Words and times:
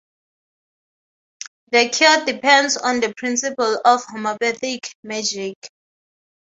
The 1.71 1.89
cure 1.89 2.25
depends 2.25 2.75
on 2.75 3.01
the 3.01 3.13
principle 3.13 3.79
of 3.85 4.03
homeopathic 4.05 4.95
magic. 5.03 5.57